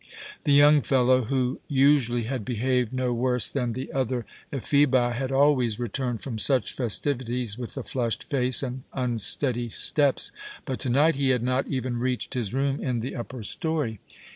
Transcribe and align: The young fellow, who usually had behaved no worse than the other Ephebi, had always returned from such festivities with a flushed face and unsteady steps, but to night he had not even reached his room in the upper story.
The 0.45 0.51
young 0.51 0.81
fellow, 0.81 1.25
who 1.25 1.59
usually 1.67 2.23
had 2.23 2.43
behaved 2.43 2.91
no 2.91 3.13
worse 3.13 3.47
than 3.51 3.73
the 3.73 3.93
other 3.93 4.25
Ephebi, 4.51 5.13
had 5.13 5.31
always 5.31 5.77
returned 5.79 6.23
from 6.23 6.39
such 6.39 6.73
festivities 6.73 7.55
with 7.55 7.77
a 7.77 7.83
flushed 7.83 8.23
face 8.23 8.63
and 8.63 8.81
unsteady 8.93 9.69
steps, 9.69 10.31
but 10.65 10.79
to 10.79 10.89
night 10.89 11.17
he 11.17 11.29
had 11.29 11.43
not 11.43 11.67
even 11.67 11.99
reached 11.99 12.33
his 12.33 12.51
room 12.51 12.81
in 12.81 13.01
the 13.01 13.15
upper 13.15 13.43
story. 13.43 13.99